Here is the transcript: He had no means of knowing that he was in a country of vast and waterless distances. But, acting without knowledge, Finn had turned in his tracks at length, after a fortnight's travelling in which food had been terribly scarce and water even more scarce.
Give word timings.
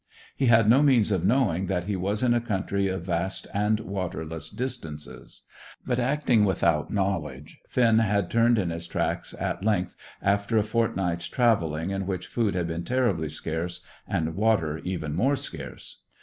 He 0.35 0.47
had 0.47 0.67
no 0.67 0.81
means 0.81 1.11
of 1.11 1.23
knowing 1.27 1.67
that 1.67 1.83
he 1.83 1.95
was 1.95 2.23
in 2.23 2.33
a 2.33 2.41
country 2.41 2.87
of 2.87 3.03
vast 3.05 3.45
and 3.53 3.79
waterless 3.81 4.49
distances. 4.49 5.43
But, 5.85 5.99
acting 5.99 6.43
without 6.43 6.91
knowledge, 6.91 7.59
Finn 7.69 7.99
had 7.99 8.31
turned 8.31 8.57
in 8.57 8.71
his 8.71 8.87
tracks 8.87 9.35
at 9.39 9.63
length, 9.63 9.95
after 10.19 10.57
a 10.57 10.63
fortnight's 10.63 11.27
travelling 11.27 11.91
in 11.91 12.07
which 12.07 12.25
food 12.25 12.55
had 12.55 12.65
been 12.65 12.83
terribly 12.83 13.29
scarce 13.29 13.81
and 14.07 14.33
water 14.35 14.79
even 14.79 15.13
more 15.13 15.35
scarce. 15.35 16.01